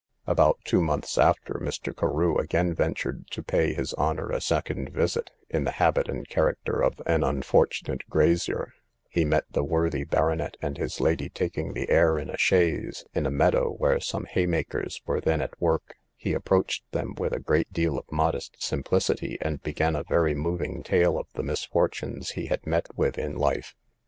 [0.25, 1.95] About two months after, Mr.
[1.95, 6.81] Carew again ventured to pay his honour a second visit, in the habit and character
[6.81, 8.73] of an unfortunate grazier;
[9.11, 13.27] he met the worthy baronet and his lady taking the air in a chaise, in
[13.27, 17.71] a meadow where some haymakers were then at work; he approached them with a great
[17.71, 22.65] deal of modest simplicity, and began a very moving tale of the misfortunes he had
[22.65, 23.75] met with in life.